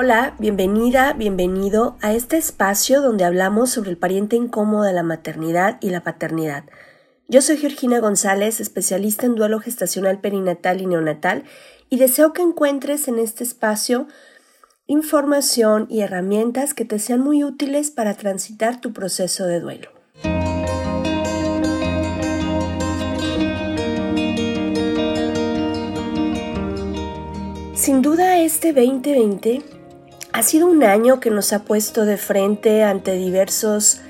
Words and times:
Hola, 0.00 0.36
bienvenida, 0.38 1.12
bienvenido 1.12 1.96
a 2.00 2.12
este 2.12 2.36
espacio 2.36 3.02
donde 3.02 3.24
hablamos 3.24 3.70
sobre 3.70 3.90
el 3.90 3.96
pariente 3.96 4.36
incómodo 4.36 4.84
de 4.84 4.92
la 4.92 5.02
maternidad 5.02 5.76
y 5.80 5.90
la 5.90 6.04
paternidad. 6.04 6.62
Yo 7.26 7.42
soy 7.42 7.56
Georgina 7.56 7.98
González, 7.98 8.60
especialista 8.60 9.26
en 9.26 9.34
duelo 9.34 9.58
gestacional 9.58 10.20
perinatal 10.20 10.80
y 10.80 10.86
neonatal, 10.86 11.42
y 11.90 11.98
deseo 11.98 12.32
que 12.32 12.42
encuentres 12.42 13.08
en 13.08 13.18
este 13.18 13.42
espacio 13.42 14.06
información 14.86 15.88
y 15.90 16.02
herramientas 16.02 16.74
que 16.74 16.84
te 16.84 17.00
sean 17.00 17.18
muy 17.18 17.42
útiles 17.42 17.90
para 17.90 18.14
transitar 18.14 18.80
tu 18.80 18.92
proceso 18.92 19.46
de 19.46 19.58
duelo. 19.58 19.90
Sin 27.74 28.00
duda 28.00 28.38
este 28.38 28.72
2020 28.72 29.77
ha 30.38 30.42
sido 30.44 30.68
un 30.68 30.84
año 30.84 31.18
que 31.18 31.30
nos 31.30 31.52
ha 31.52 31.64
puesto 31.64 32.04
de 32.04 32.16
frente 32.16 32.84
ante 32.84 33.14
diversos 33.14 34.02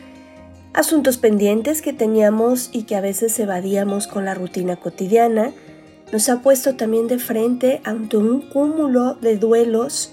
asuntos 0.75 1.17
pendientes 1.17 1.81
que 1.81 1.95
teníamos 1.95 2.69
y 2.71 2.83
que 2.83 2.97
a 2.97 3.01
veces 3.01 3.39
evadíamos 3.41 4.07
con 4.07 4.27
la 4.27 4.35
rutina 4.35 4.77
cotidiana. 4.77 5.53
Nos 6.13 6.29
ha 6.29 6.43
puesto 6.43 6.77
también 6.77 7.09
de 7.09 7.19
frente 7.19 7.81
ante 7.83 8.19
un 8.19 8.43
cúmulo 8.43 9.15
de 9.15 9.39
duelos 9.39 10.13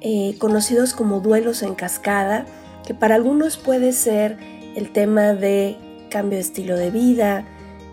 eh, 0.00 0.36
conocidos 0.38 0.94
como 0.94 1.20
duelos 1.20 1.62
en 1.62 1.74
cascada, 1.74 2.46
que 2.86 2.94
para 2.94 3.16
algunos 3.16 3.58
puede 3.58 3.92
ser 3.92 4.38
el 4.74 4.90
tema 4.90 5.34
de 5.34 5.76
cambio 6.08 6.38
de 6.38 6.44
estilo 6.44 6.78
de 6.78 6.90
vida, 6.90 7.44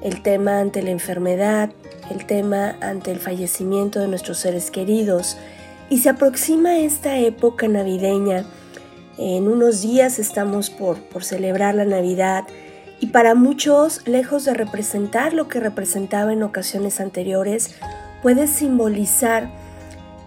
el 0.02 0.22
tema 0.22 0.62
ante 0.62 0.82
la 0.82 0.92
enfermedad, 0.92 1.72
el 2.10 2.26
tema 2.26 2.78
ante 2.80 3.12
el 3.12 3.20
fallecimiento 3.20 4.00
de 4.00 4.08
nuestros 4.08 4.38
seres 4.38 4.72
queridos. 4.72 5.36
Y 5.90 6.00
se 6.00 6.10
aproxima 6.10 6.80
esta 6.80 7.18
época 7.18 7.68
navideña. 7.68 8.46
En 9.18 9.48
unos 9.48 9.82
días 9.82 10.18
estamos 10.18 10.70
por, 10.70 11.00
por 11.04 11.24
celebrar 11.24 11.76
la 11.76 11.86
Navidad 11.86 12.46
y 13.00 13.08
para 13.08 13.36
muchos, 13.36 14.08
lejos 14.08 14.46
de 14.46 14.54
representar 14.54 15.34
lo 15.34 15.50
que 15.50 15.60
representaba 15.60 16.32
en 16.32 16.42
ocasiones 16.42 17.02
anteriores, 17.02 17.76
puede 18.22 18.48
simbolizar 18.48 19.50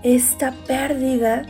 esta 0.02 0.52
pérdida 0.66 1.46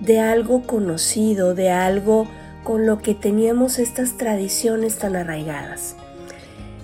de 0.00 0.18
algo 0.18 0.62
conocido, 0.62 1.54
de 1.54 1.70
algo 1.70 2.26
con 2.64 2.86
lo 2.86 2.98
que 2.98 3.14
teníamos 3.14 3.78
estas 3.78 4.16
tradiciones 4.16 4.98
tan 4.98 5.14
arraigadas. 5.14 5.94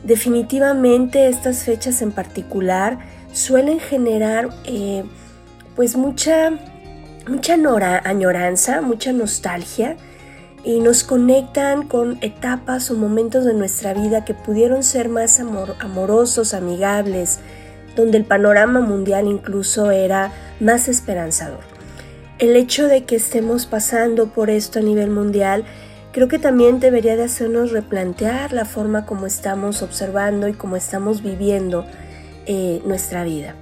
Definitivamente 0.04 1.26
estas 1.26 1.64
fechas 1.64 2.00
en 2.00 2.12
particular 2.12 2.98
suelen 3.32 3.81
generar 3.81 4.50
eh, 4.64 5.04
pues 5.81 5.97
mucha, 5.97 6.51
mucha 7.27 7.55
añoranza, 8.05 8.83
mucha 8.83 9.15
nostalgia 9.15 9.97
y 10.63 10.81
nos 10.81 11.05
conectan 11.05 11.89
con 11.89 12.19
etapas 12.21 12.91
o 12.91 12.97
momentos 12.97 13.47
de 13.47 13.55
nuestra 13.55 13.95
vida 13.95 14.27
que 14.27 14.35
pudieron 14.35 14.83
ser 14.83 15.09
más 15.09 15.41
amorosos, 15.41 16.53
amigables, 16.53 17.39
donde 17.97 18.19
el 18.19 18.27
panorama 18.27 18.81
mundial 18.81 19.27
incluso 19.27 19.91
era 19.91 20.33
más 20.61 20.87
esperanzador. 20.87 21.61
El 22.39 22.57
hecho 22.57 22.87
de 22.87 23.05
que 23.05 23.17
estemos 23.17 23.65
pasando 23.65 24.27
por 24.27 24.51
esto 24.51 24.81
a 24.81 24.83
nivel 24.83 25.09
mundial 25.09 25.65
creo 26.12 26.29
que 26.29 26.39
también 26.39 26.79
debería 26.79 27.17
de 27.17 27.25
hacernos 27.25 27.73
replantear 27.73 28.53
la 28.53 28.67
forma 28.67 29.07
como 29.07 29.25
estamos 29.27 29.81
observando 29.81 30.47
y 30.47 30.53
como 30.53 30.77
estamos 30.77 31.23
viviendo 31.23 31.87
eh, 32.45 32.83
nuestra 32.85 33.25
vida. 33.25 33.55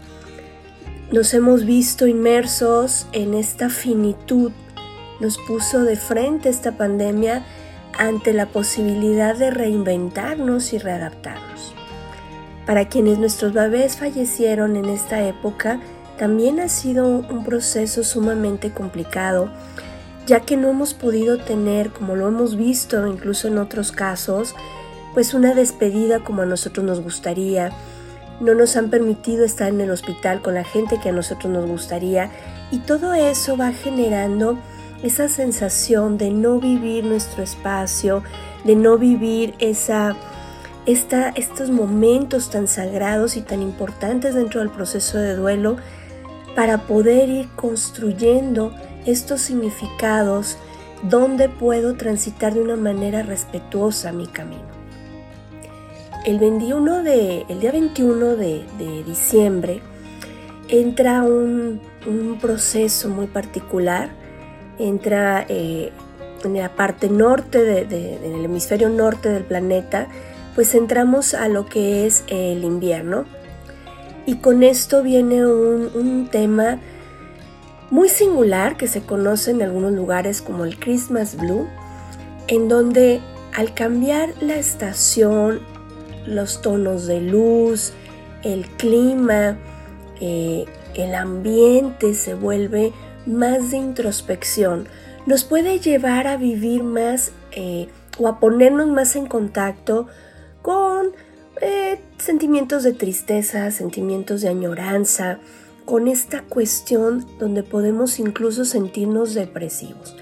Nos 1.12 1.32
hemos 1.34 1.64
visto 1.64 2.06
inmersos 2.06 3.06
en 3.12 3.34
esta 3.34 3.70
finitud, 3.70 4.52
nos 5.20 5.38
puso 5.38 5.84
de 5.84 5.96
frente 5.96 6.48
esta 6.48 6.76
pandemia 6.76 7.44
ante 7.98 8.32
la 8.32 8.46
posibilidad 8.46 9.36
de 9.36 9.50
reinventarnos 9.50 10.72
y 10.72 10.78
readaptarnos. 10.78 11.74
Para 12.66 12.88
quienes 12.88 13.18
nuestros 13.18 13.52
bebés 13.52 13.96
fallecieron 13.96 14.76
en 14.76 14.84
esta 14.86 15.24
época, 15.26 15.80
también 16.18 16.60
ha 16.60 16.68
sido 16.68 17.06
un 17.06 17.44
proceso 17.44 18.04
sumamente 18.04 18.70
complicado 18.70 19.50
ya 20.28 20.40
que 20.40 20.58
no 20.58 20.68
hemos 20.68 20.92
podido 20.92 21.38
tener, 21.38 21.90
como 21.90 22.14
lo 22.14 22.28
hemos 22.28 22.54
visto 22.54 23.06
incluso 23.06 23.48
en 23.48 23.56
otros 23.56 23.92
casos, 23.92 24.54
pues 25.14 25.32
una 25.32 25.54
despedida 25.54 26.20
como 26.20 26.42
a 26.42 26.46
nosotros 26.46 26.84
nos 26.84 27.00
gustaría. 27.00 27.72
No 28.40 28.54
nos 28.54 28.76
han 28.76 28.90
permitido 28.90 29.44
estar 29.44 29.68
en 29.68 29.80
el 29.80 29.90
hospital 29.90 30.42
con 30.42 30.54
la 30.54 30.64
gente 30.64 31.00
que 31.00 31.08
a 31.08 31.12
nosotros 31.12 31.52
nos 31.52 31.66
gustaría 31.66 32.30
y 32.70 32.78
todo 32.78 33.14
eso 33.14 33.56
va 33.56 33.72
generando 33.72 34.58
esa 35.02 35.28
sensación 35.28 36.18
de 36.18 36.30
no 36.30 36.58
vivir 36.58 37.04
nuestro 37.04 37.42
espacio, 37.42 38.22
de 38.64 38.76
no 38.76 38.98
vivir 38.98 39.54
esa, 39.58 40.16
esta, 40.86 41.30
estos 41.30 41.70
momentos 41.70 42.50
tan 42.50 42.68
sagrados 42.68 43.36
y 43.36 43.42
tan 43.42 43.62
importantes 43.62 44.34
dentro 44.34 44.60
del 44.60 44.70
proceso 44.70 45.18
de 45.18 45.34
duelo 45.34 45.76
para 46.54 46.78
poder 46.78 47.28
ir 47.28 47.48
construyendo 47.54 48.72
estos 49.06 49.40
significados 49.40 50.58
donde 51.02 51.48
puedo 51.48 51.94
transitar 51.94 52.54
de 52.54 52.60
una 52.60 52.76
manera 52.76 53.22
respetuosa 53.22 54.12
mi 54.12 54.26
camino. 54.26 54.77
El, 56.28 56.38
21 56.38 57.04
de, 57.04 57.46
el 57.48 57.60
día 57.60 57.72
21 57.72 58.36
de, 58.36 58.62
diciembre 59.06 59.80
entra 60.68 61.22
un, 61.22 61.80
proceso 62.38 63.08
muy 63.08 63.28
particular, 63.28 64.10
entra 64.78 65.46
eh, 65.48 65.90
en 66.44 66.52
la 66.52 66.68
parte 66.76 67.08
norte, 67.08 67.86
del 67.86 68.44
hemisferio 68.44 68.90
norte 68.90 69.30
del 69.30 69.44
planeta, 69.44 70.08
pues 70.54 70.74
entramos 70.74 71.32
a 71.32 71.48
lo 71.48 71.64
que 71.64 72.04
es 72.04 72.24
el 72.26 72.62
invierno. 72.62 73.24
Y 74.26 74.36
con 74.36 74.62
esto 74.62 75.02
viene 75.02 75.46
un, 75.46 75.90
un 75.94 76.28
tema 76.30 76.78
muy 77.90 78.10
singular 78.10 78.76
que 78.76 78.86
se 78.86 79.00
conoce 79.00 79.52
en 79.52 79.62
algunos 79.62 79.92
lugares 79.92 80.42
como 80.42 80.66
el 80.66 80.78
Christmas 80.78 81.38
Blue, 81.38 81.66
en 82.48 82.68
donde 82.68 83.22
al 83.54 83.72
cambiar 83.72 84.34
la 84.42 84.56
estación, 84.56 85.77
los 86.28 86.60
tonos 86.62 87.06
de 87.06 87.20
luz, 87.20 87.92
el 88.42 88.66
clima, 88.66 89.58
eh, 90.20 90.66
el 90.94 91.14
ambiente 91.14 92.14
se 92.14 92.34
vuelve 92.34 92.92
más 93.26 93.70
de 93.70 93.78
introspección, 93.78 94.88
nos 95.26 95.44
puede 95.44 95.80
llevar 95.80 96.26
a 96.26 96.36
vivir 96.36 96.82
más 96.82 97.32
eh, 97.52 97.88
o 98.18 98.28
a 98.28 98.40
ponernos 98.40 98.88
más 98.88 99.16
en 99.16 99.26
contacto 99.26 100.06
con 100.62 101.12
eh, 101.60 102.00
sentimientos 102.18 102.82
de 102.82 102.92
tristeza, 102.92 103.70
sentimientos 103.70 104.40
de 104.40 104.48
añoranza, 104.48 105.38
con 105.84 106.06
esta 106.06 106.42
cuestión 106.42 107.26
donde 107.38 107.62
podemos 107.62 108.18
incluso 108.18 108.64
sentirnos 108.64 109.34
depresivos. 109.34 110.16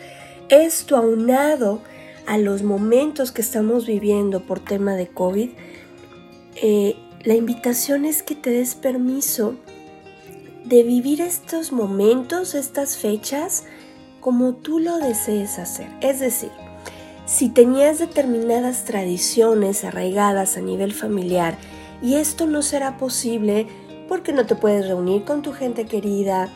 Esto 0.49 0.97
aunado 0.97 1.81
a 2.27 2.39
los 2.39 2.63
momentos 2.63 3.33
que 3.33 3.43
estamos 3.43 3.87
viviendo 3.87 4.41
por 4.41 4.61
tema 4.61 4.95
de 4.95 5.09
COVID, 5.09 5.51
eh, 6.63 6.97
la 7.23 7.35
invitación 7.35 8.05
es 8.05 8.23
que 8.23 8.35
te 8.35 8.51
des 8.51 8.75
permiso 8.75 9.57
de 10.65 10.83
vivir 10.83 11.21
estos 11.21 11.73
momentos, 11.73 12.55
estas 12.55 12.97
fechas, 12.97 13.65
como 14.21 14.55
tú 14.55 14.81
lo 14.81 14.99
desees 14.99 15.59
hacer. 15.59 15.89
Es 16.01 16.21
decir, 16.21 16.51
si 17.27 17.49
tenías 17.49 17.99
determinadas 17.99 18.85
tradiciones 18.85 19.85
arraigadas 19.85 20.57
a 20.57 20.61
nivel 20.61 20.93
familiar 20.93 21.57
y 22.03 22.15
esto 22.15 22.47
no 22.47 22.63
será 22.63 22.97
posible 22.97 23.67
porque 24.09 24.33
no 24.33 24.47
te 24.47 24.55
puedes 24.55 24.87
reunir 24.87 25.25
con 25.25 25.43
tu 25.43 25.53
gente 25.53 25.87
querida, 25.87 26.49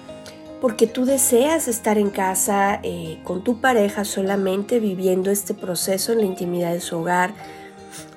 porque 0.61 0.87
tú 0.87 1.05
deseas 1.05 1.69
estar 1.69 1.99
en 1.99 2.11
casa 2.11 2.81
eh, 2.83 3.21
con 3.25 3.43
tu 3.43 3.61
pareja 3.61 4.05
solamente 4.05 4.79
viviendo 4.79 5.31
este 5.31 5.55
proceso 5.55 6.13
en 6.13 6.19
la 6.19 6.27
intimidad 6.27 6.73
de 6.73 6.81
su 6.81 6.99
hogar, 6.99 7.35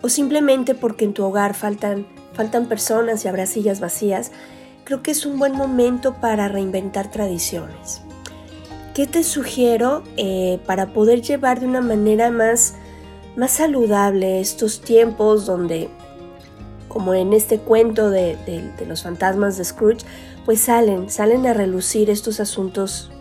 o 0.02 0.10
simplemente 0.10 0.75
porque 0.75 1.06
en 1.06 1.14
tu 1.14 1.24
hogar 1.24 1.54
faltan, 1.54 2.06
faltan 2.34 2.68
personas 2.68 3.24
y 3.24 3.28
habrá 3.28 3.46
sillas 3.46 3.80
vacías, 3.80 4.31
creo 4.84 5.02
que 5.02 5.12
es 5.12 5.25
un 5.25 5.40
buen 5.40 5.54
momento 5.54 6.16
para 6.16 6.48
reinventar 6.48 7.10
tradiciones. 7.12 8.02
¿Qué 8.94 9.08
te 9.08 9.24
sugiero 9.24 10.04
eh, 10.18 10.60
para 10.66 10.94
poder 10.94 11.22
llevar 11.22 11.60
de 11.60 11.66
una 11.66 11.81
manera 11.81 12.30
más, 12.30 12.75
más 13.36 13.52
saludable 13.52 14.40
estos 14.40 14.81
tiempos 14.81 15.46
donde, 15.46 15.90
como 16.88 17.14
en 17.14 17.34
este 17.34 17.60
cuento 17.60 18.10
de, 18.10 18.36
de 18.46 18.86
los 18.86 19.02
fantasmas 19.02 19.58
de 19.58 19.66
Scrooge, 19.66 20.06
pues 20.46 20.60
salen, 20.60 21.10
salen 21.10 21.48
a 21.48 21.54
relucir 21.54 22.10
estos 22.10 22.40
asuntos 22.40 23.12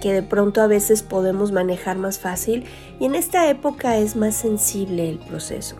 que 0.00 0.12
de 0.12 0.22
pronto 0.22 0.62
a 0.62 0.66
veces 0.66 1.02
podemos 1.02 1.52
manejar 1.52 1.96
más 1.98 2.18
fácil 2.18 2.64
y 3.00 3.04
en 3.06 3.14
esta 3.14 3.48
época 3.48 3.96
es 3.96 4.16
más 4.16 4.34
sensible 4.34 5.08
el 5.08 5.18
proceso. 5.18 5.76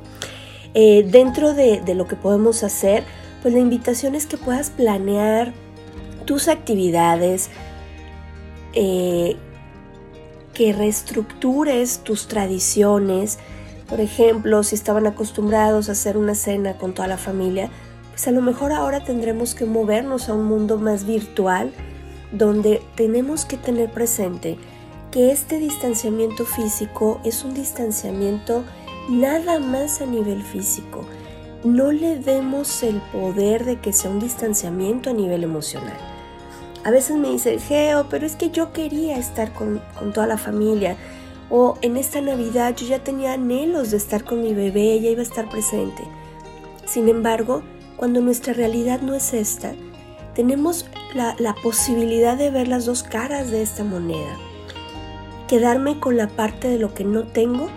Eh, 0.75 1.07
dentro 1.11 1.55
de, 1.55 1.83
lo 1.95 2.07
que 2.07 2.17
podemos 2.17 2.63
hacer, 2.63 3.05
pues 3.43 3.55
la 3.55 3.61
invitación 3.61 4.15
es 4.15 4.27
que 4.27 4.37
puedas 4.37 4.71
planear 4.71 5.53
tus 6.25 6.49
actividades, 6.49 7.51
eh, 8.75 9.37
que 10.53 10.73
reestructures 10.73 12.01
tus 12.01 12.29
tradiciones. 12.29 13.39
Por 13.89 14.01
ejemplo, 14.01 14.63
si 14.63 14.75
estaban 14.75 15.07
acostumbrados 15.07 15.89
a 15.89 15.93
hacer 15.93 16.17
una 16.17 16.35
cena 16.35 16.75
con 16.75 16.93
toda 16.93 17.09
la 17.09 17.17
familia, 17.17 17.71
pues 18.11 18.29
a 18.29 18.33
lo 18.33 18.43
mejor 18.43 18.73
ahora 18.73 19.05
tendremos 19.05 19.55
que 19.55 19.65
movernos 19.65 20.29
a 20.29 20.35
un 20.35 20.45
mundo 20.45 20.77
más 20.77 21.07
virtual, 21.07 21.73
donde 22.33 22.83
tenemos 22.95 23.45
que 23.45 23.57
tener 23.57 23.91
presente 23.91 24.59
que 25.11 25.33
este 25.33 25.59
distanciamiento 25.59 26.45
físico 26.45 27.21
es 27.25 27.45
un 27.45 27.55
distanciamiento 27.55 28.65
nada 29.09 29.59
más 29.59 30.01
a 30.01 30.07
nivel 30.07 30.43
físico. 30.43 31.05
No 31.65 31.91
le 31.91 32.19
demos 32.19 32.83
el 32.83 33.01
poder 33.13 33.65
de 33.65 33.81
que 33.81 33.93
sea 33.93 34.11
un 34.11 34.21
distanciamiento 34.21 35.11
a 35.11 35.15
nivel 35.15 35.45
emocional. 35.45 35.97
A 36.85 36.91
veces 36.91 37.17
me 37.17 37.31
dice, 37.31 37.59
Geo, 37.59 38.07
pero 38.09 38.27
es 38.27 38.37
que 38.37 38.51
yo 38.51 38.73
quería 38.73 39.19
estar 39.19 39.53
con, 39.53 39.83
con, 39.99 40.13
toda 40.13 40.27
la 40.27 40.39
familia. 40.39 40.97
O 41.51 41.77
en 41.83 41.97
esta 41.97 42.21
Navidad 42.21 42.77
yo 42.77 42.87
ya 42.87 43.03
tenía 43.03 43.33
anhelos 43.33 43.91
de 43.91 43.97
estar 43.97 44.25
con 44.25 44.43
mi 44.43 44.55
bebé, 44.55 44.93
ella 44.93 45.11
iba 45.11 45.21
a 45.21 45.25
estar 45.25 45.49
presente. 45.49 46.03
Sin 46.85 47.09
embargo, 47.09 47.63
cuando 47.97 48.21
nuestra 48.21 48.53
realidad 48.53 49.01
no 49.01 49.15
es 49.15 49.35
esta, 49.35 49.75
tenemos 50.39 50.87
la, 51.15 51.53
posibilidad 51.65 52.37
de 52.37 52.53
ver 52.53 52.69
las 52.69 52.87
dos 52.87 53.03
caras 53.03 53.51
de 53.51 53.61
esta 53.61 53.83
moneda. 53.83 54.39
Quedarme 55.49 55.99
con 55.99 56.17
la 56.17 56.29
parte 56.29 56.69
de 56.69 56.79
lo 56.79 56.95
que 56.95 57.03
no 57.03 57.25
tengo, 57.25 57.69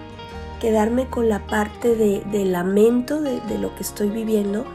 quedarme 0.60 1.08
con 1.08 1.28
la 1.28 1.48
parte 1.48 1.96
de, 1.96 2.22
de 2.32 2.46
lamento 2.46 3.20
de, 3.20 3.40
de 3.40 3.58
lo 3.58 3.74
que 3.74 3.82
estoy 3.82 4.12
viviendo, 4.12 4.66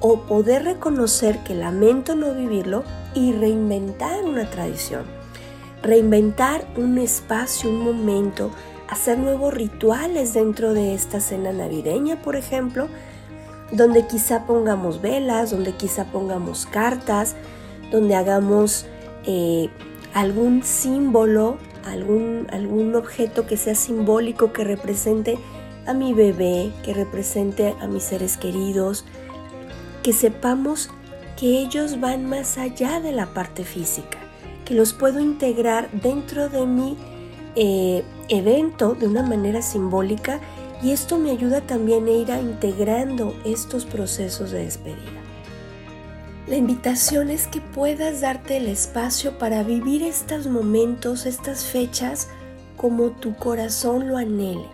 o 0.00 0.18
poder 0.26 0.64
reconocer 0.64 1.38
que 1.44 1.54
lamento 1.54 2.14
no 2.14 2.34
vivirlo 2.34 2.84
y 3.14 3.32
reinventar 3.32 4.22
una 4.22 4.50
tradición, 4.50 5.04
reinventar 5.82 6.66
un 6.76 6.98
espacio, 6.98 7.70
un 7.70 7.84
momento, 7.84 8.50
hacer 8.86 9.16
nuevos 9.18 9.54
rituales 9.54 10.34
dentro 10.34 10.74
de 10.74 10.92
esta 10.92 11.20
cena 11.20 11.52
navideña, 11.52 12.20
por 12.20 12.36
ejemplo, 12.36 12.88
donde 13.72 14.06
quizá 14.06 14.46
pongamos 14.46 15.00
velas, 15.00 15.50
donde 15.50 15.72
quizá 15.72 16.04
pongamos 16.06 16.66
cartas, 16.66 17.34
donde 17.90 18.14
hagamos 18.14 18.86
eh, 19.26 19.68
algún 20.12 20.62
símbolo, 20.62 21.58
algún, 21.84 22.46
algún 22.50 22.94
objeto 22.94 23.46
que 23.46 23.56
sea 23.56 23.74
simbólico, 23.74 24.52
que 24.52 24.64
represente 24.64 25.38
a 25.86 25.92
mi 25.92 26.14
bebé, 26.14 26.72
que 26.84 26.94
represente 26.94 27.74
a 27.80 27.86
mis 27.86 28.04
seres 28.04 28.36
queridos, 28.36 29.04
que 30.02 30.12
sepamos 30.12 30.90
que 31.38 31.58
ellos 31.58 32.00
van 32.00 32.26
más 32.26 32.58
allá 32.58 33.00
de 33.00 33.12
la 33.12 33.26
parte 33.26 33.64
física, 33.64 34.18
que 34.64 34.74
los 34.74 34.92
puedo 34.92 35.20
integrar 35.20 35.90
dentro 35.90 36.48
de 36.48 36.66
mi 36.66 36.96
eh, 37.56 38.04
evento 38.28 38.94
de 38.94 39.06
una 39.06 39.22
manera 39.22 39.62
simbólica 39.62 40.40
y 40.82 40.92
esto 40.92 41.18
me 41.18 41.30
ayuda 41.30 41.60
también 41.60 42.06
a 42.06 42.10
ir 42.10 42.28
integrando 42.30 43.34
estos 43.44 43.84
procesos 43.84 44.50
de 44.50 44.64
despedida. 44.64 45.22
La 46.46 46.56
invitación 46.56 47.30
es 47.30 47.46
que 47.46 47.60
puedas 47.60 48.20
darte 48.20 48.58
el 48.58 48.66
espacio 48.66 49.38
para 49.38 49.62
vivir 49.62 50.02
estos 50.02 50.46
momentos, 50.46 51.24
estas 51.24 51.64
fechas, 51.64 52.28
como 52.76 53.10
tu 53.12 53.34
corazón 53.34 54.08
lo 54.08 54.18
anhele 54.18 54.68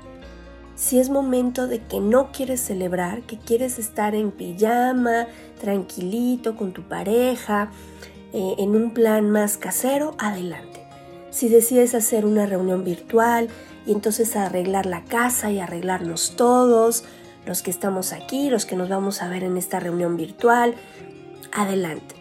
si 0.80 0.98
es 0.98 1.10
momento 1.10 1.68
de 1.68 1.80
que 1.80 2.00
no 2.00 2.32
quieres 2.32 2.62
celebrar, 2.62 3.20
que 3.24 3.36
quieres 3.36 3.78
estar 3.78 4.14
en 4.14 4.30
pijama, 4.30 5.26
tranquilito 5.60 6.56
con 6.56 6.72
tu 6.72 6.80
pareja, 6.84 7.70
eh, 8.32 8.54
en 8.56 8.74
un 8.74 8.94
plan 8.94 9.30
más 9.30 9.58
casero, 9.58 10.14
adelante. 10.16 10.80
Si 11.30 11.50
decides 11.50 11.94
hacer 11.94 12.24
una 12.24 12.46
reunión 12.46 12.82
virtual 12.82 13.48
y 13.90 13.92
entonces 13.92 14.36
arreglar 14.36 14.86
la 14.86 15.02
casa 15.02 15.50
y 15.50 15.58
arreglarnos 15.58 16.34
todos, 16.36 17.02
los 17.44 17.60
que 17.60 17.72
estamos 17.72 18.12
aquí, 18.12 18.48
los 18.48 18.64
que 18.64 18.76
nos 18.76 18.88
vamos 18.88 19.20
a 19.20 19.28
ver 19.28 19.42
en 19.42 19.56
esta 19.56 19.80
reunión 19.80 20.16
virtual, 20.16 20.76
adelante. 21.50 22.14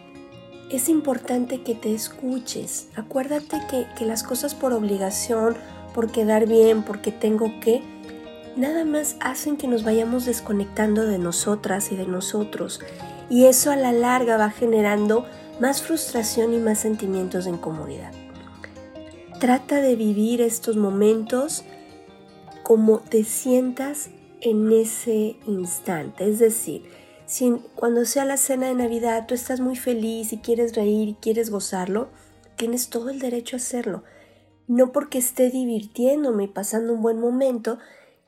Es 0.68 0.88
importante 0.88 1.62
que 1.62 1.76
te 1.76 1.94
escuches. 1.94 2.88
Acuérdate 2.96 3.60
que, 3.70 3.86
que 3.96 4.04
las 4.04 4.24
cosas 4.24 4.56
por 4.56 4.72
obligación, 4.72 5.56
por 5.94 6.10
quedar 6.10 6.48
bien, 6.48 6.82
porque 6.82 7.12
tengo 7.12 7.60
que, 7.60 7.82
nada 8.56 8.84
más 8.84 9.14
hacen 9.20 9.56
que 9.56 9.68
nos 9.68 9.84
vayamos 9.84 10.24
desconectando 10.24 11.06
de 11.06 11.18
nosotras 11.18 11.92
y 11.92 11.96
de 11.96 12.08
nosotros. 12.08 12.80
Y 13.28 13.44
eso 13.44 13.70
a 13.70 13.76
la 13.76 13.92
larga 13.92 14.36
va 14.36 14.50
generando 14.50 15.24
más 15.60 15.82
frustración 15.82 16.52
y 16.52 16.58
más 16.58 16.80
sentimientos 16.80 17.44
de 17.44 17.52
incomodidad. 17.52 18.10
Trata 19.40 19.80
de 19.80 19.96
vivir 19.96 20.42
estos 20.42 20.76
momentos 20.76 21.64
como 22.62 22.98
te 22.98 23.24
sientas 23.24 24.10
en 24.42 24.70
ese 24.70 25.36
instante. 25.46 26.28
Es 26.28 26.38
decir, 26.38 26.82
si 27.24 27.52
cuando 27.74 28.04
sea 28.04 28.26
la 28.26 28.36
cena 28.36 28.66
de 28.66 28.74
Navidad 28.74 29.24
tú 29.26 29.32
estás 29.32 29.60
muy 29.60 29.76
feliz 29.76 30.34
y 30.34 30.38
quieres 30.40 30.76
reír 30.76 31.08
y 31.08 31.14
quieres 31.14 31.48
gozarlo, 31.48 32.10
tienes 32.56 32.90
todo 32.90 33.08
el 33.08 33.18
derecho 33.18 33.56
a 33.56 33.60
hacerlo. 33.60 34.04
No 34.66 34.92
porque 34.92 35.16
esté 35.16 35.48
divirtiéndome 35.48 36.44
y 36.44 36.48
pasando 36.48 36.92
un 36.92 37.00
buen 37.00 37.18
momento, 37.18 37.78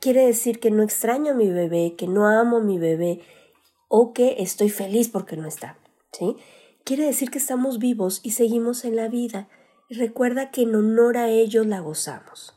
quiere 0.01 0.25
decir 0.25 0.61
que 0.61 0.71
no 0.71 0.83
extraño 0.83 1.33
a 1.33 1.37
mi 1.37 1.51
bebé, 1.51 1.95
que 1.95 2.09
no 2.09 2.27
amo 2.27 2.57
a 2.57 2.63
mi 2.63 2.79
bebé 2.79 3.21
o 3.89 4.15
que 4.15 4.37
estoy 4.39 4.71
feliz 4.71 5.11
porque 5.11 5.37
no 5.37 5.47
está. 5.47 5.77
¿sí? 6.11 6.37
Quiere 6.85 7.05
decir 7.05 7.31
que 7.31 7.37
estamos 7.37 7.79
vivos 7.79 8.21
y 8.23 8.31
seguimos 8.31 8.87
en 8.87 8.97
la 8.97 9.09
vida. 9.09 9.51
Recuerda 9.95 10.51
que 10.51 10.63
en 10.63 10.75
honor 10.75 11.19
a 11.19 11.29
ellos 11.29 11.67
la 11.67 11.81
gozamos. 11.81 12.55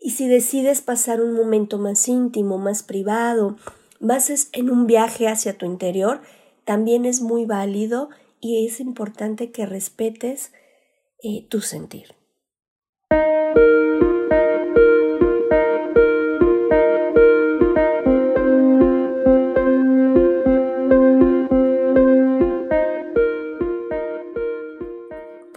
Y 0.00 0.10
si 0.10 0.28
decides 0.28 0.80
pasar 0.80 1.20
un 1.20 1.32
momento 1.32 1.78
más 1.78 2.06
íntimo, 2.06 2.56
más 2.56 2.84
privado, 2.84 3.56
más 3.98 4.48
en 4.52 4.70
un 4.70 4.86
viaje 4.86 5.26
hacia 5.26 5.58
tu 5.58 5.66
interior, 5.66 6.20
también 6.64 7.04
es 7.04 7.20
muy 7.20 7.46
válido 7.46 8.10
y 8.40 8.64
es 8.64 8.78
importante 8.78 9.50
que 9.50 9.66
respetes 9.66 10.52
eh, 11.20 11.46
tu 11.48 11.62
sentir. 11.62 12.17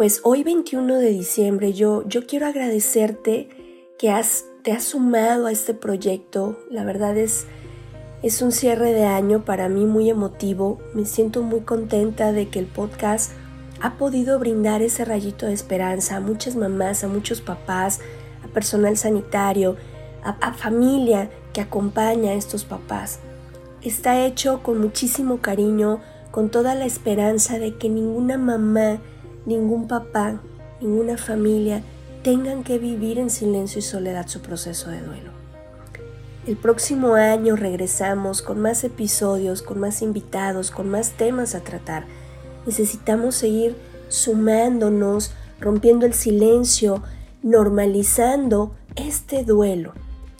Pues 0.01 0.21
hoy 0.23 0.41
21 0.41 0.97
de 0.97 1.09
diciembre 1.09 1.73
yo, 1.73 2.01
yo 2.07 2.25
quiero 2.25 2.47
agradecerte 2.47 3.49
que 3.99 4.09
has, 4.09 4.45
te 4.63 4.71
has 4.71 4.85
sumado 4.85 5.45
a 5.45 5.51
este 5.51 5.75
proyecto. 5.75 6.57
La 6.71 6.83
verdad 6.83 7.15
es, 7.15 7.45
es 8.23 8.41
un 8.41 8.51
cierre 8.51 8.93
de 8.93 9.05
año 9.05 9.45
para 9.45 9.69
mí 9.69 9.85
muy 9.85 10.09
emotivo. 10.09 10.79
Me 10.95 11.05
siento 11.05 11.43
muy 11.43 11.59
contenta 11.59 12.31
de 12.31 12.49
que 12.49 12.57
el 12.57 12.65
podcast 12.65 13.33
ha 13.79 13.99
podido 13.99 14.39
brindar 14.39 14.81
ese 14.81 15.05
rayito 15.05 15.45
de 15.45 15.53
esperanza 15.53 16.15
a 16.15 16.19
muchas 16.19 16.55
mamás, 16.55 17.03
a 17.03 17.07
muchos 17.07 17.39
papás, 17.39 17.99
a 18.43 18.47
personal 18.47 18.97
sanitario, 18.97 19.75
a, 20.23 20.31
a 20.31 20.53
familia 20.55 21.29
que 21.53 21.61
acompaña 21.61 22.31
a 22.31 22.33
estos 22.37 22.65
papás. 22.65 23.19
Está 23.83 24.25
hecho 24.25 24.63
con 24.63 24.81
muchísimo 24.81 25.41
cariño, 25.41 26.01
con 26.31 26.49
toda 26.49 26.73
la 26.73 26.85
esperanza 26.85 27.59
de 27.59 27.77
que 27.77 27.87
ninguna 27.87 28.39
mamá, 28.39 28.99
ningún 29.45 29.87
papá, 29.87 30.41
ninguna 30.79 31.17
familia 31.17 31.83
tengan 32.23 32.63
que 32.63 32.77
vivir 32.77 33.17
en 33.17 33.29
silencio 33.29 33.79
y 33.79 33.81
soledad 33.81 34.27
su 34.27 34.41
proceso 34.41 34.89
de 34.89 35.01
duelo. 35.01 35.31
El 36.47 36.57
próximo 36.57 37.15
año 37.15 37.55
regresamos 37.55 38.41
con 38.41 38.59
más 38.59 38.83
episodios, 38.83 39.61
con 39.61 39.79
más 39.79 40.01
invitados, 40.01 40.71
con 40.71 40.89
más 40.89 41.11
temas 41.11 41.53
a 41.53 41.61
tratar. 41.61 42.05
Necesitamos 42.65 43.35
seguir 43.35 43.75
sumándonos, 44.07 45.33
rompiendo 45.59 46.05
el 46.05 46.13
silencio, 46.13 47.03
normalizando 47.43 48.73
este 48.95 49.43
duelo, 49.43 49.93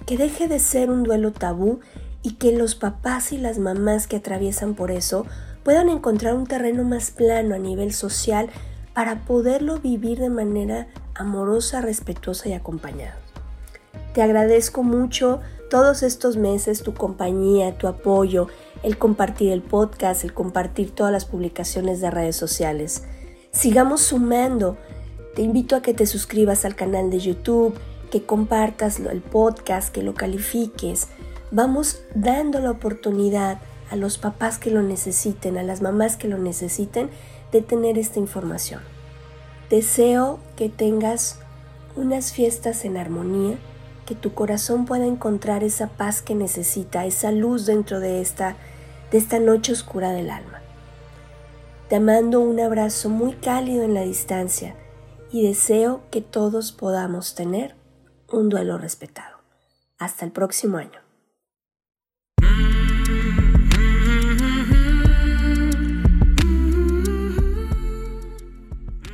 que 0.08 0.18
deje 0.18 0.48
de 0.48 0.60
ser 0.60 0.90
un 0.90 1.04
duelo 1.04 1.32
tabú 1.32 1.80
y 2.24 2.34
que 2.34 2.52
los 2.52 2.76
papás 2.76 3.32
y 3.32 3.38
las 3.38 3.60
mamás 3.60 4.08
que 4.08 4.18
atraviesan 4.18 4.74
por 4.74 4.92
eso 4.92 5.26
puedan 5.64 5.90
encontrar 5.90 6.36
un 6.36 6.48
terreno 6.48 6.84
más 6.84 7.12
plano 7.12 7.56
a 7.56 7.60
nivel 7.60 7.94
social 7.94 8.50
para 8.94 9.26
poderlo 9.26 9.80
vivir 9.80 10.20
de 10.20 10.30
manera 10.30 10.88
amorosa, 11.16 11.82
respetuosa 11.82 12.50
y 12.50 12.54
acompañada. 12.54 13.18
Te 14.14 14.22
agradezco 14.22 14.84
mucho 14.84 15.40
todos 15.70 16.04
estos 16.04 16.36
meses 16.36 16.84
tu 16.84 16.94
compañía, 16.94 17.78
tu 17.78 17.88
apoyo, 17.88 18.48
el 18.84 18.98
compartir 18.98 19.52
el 19.52 19.62
podcast, 19.62 20.24
el 20.24 20.34
compartir 20.34 20.92
todas 20.92 21.14
las 21.14 21.26
publicaciones 21.26 22.02
de 22.02 22.12
redes 22.12 22.36
sociales. 22.36 23.04
Sigamos 23.52 24.02
sumando. 24.02 24.78
Te 25.36 25.44
invito 25.44 25.78
a 25.78 25.82
que 25.82 25.94
te 25.94 26.06
suscribas 26.06 26.66
al 26.66 26.76
canal 26.76 27.10
de 27.10 27.20
YouTube, 27.20 27.74
que 28.12 28.24
compartas 28.24 29.00
el 29.00 29.22
podcast, 29.22 29.94
que 29.94 30.04
lo 30.04 30.14
califiques. 30.14 31.08
Vamos 31.52 32.02
dando 32.14 32.60
la 32.60 32.72
oportunidad 32.72 33.62
a 33.90 33.96
los 33.96 34.18
papás 34.18 34.58
que 34.58 34.72
lo 34.72 34.82
necesiten, 34.82 35.58
a 35.58 35.64
las 35.64 35.82
mamás 35.82 36.18
que 36.18 36.28
lo 36.28 36.38
necesiten, 36.38 37.10
de 37.52 37.62
tener 37.62 37.98
esta 37.98 38.20
información. 38.20 38.82
Deseo 39.70 40.40
que 40.56 40.70
tengas 40.70 41.40
unas 41.96 42.32
fiestas 42.32 42.86
en 42.86 42.98
armonía, 42.98 43.58
que 44.06 44.16
tu 44.16 44.34
corazón 44.34 44.86
pueda 44.86 45.06
encontrar 45.06 45.64
esa 45.64 45.88
paz 45.88 46.22
que 46.22 46.36
necesita, 46.36 47.06
esa 47.06 47.32
luz 47.32 47.66
dentro 47.66 48.00
de 48.00 48.22
esta, 48.22 48.58
de 49.12 49.18
esta 49.18 49.40
noche 49.40 49.72
oscura 49.72 50.12
del 50.12 50.30
alma. 50.30 50.62
Te 51.90 52.00
mando 52.00 52.40
un 52.40 52.60
abrazo 52.60 53.10
muy 53.10 53.34
cálido 53.34 53.84
en 53.84 53.94
la 53.94 54.02
distancia 54.02 54.76
y 55.32 55.46
deseo 55.46 56.02
que 56.10 56.22
todos 56.22 56.72
podamos 56.72 57.36
tener 57.36 57.76
un 58.30 58.50
duelo 58.50 58.78
respetado. 58.78 59.38
Hasta 59.98 60.26
el 60.26 60.32
próximo 60.32 60.78
año. 60.78 61.01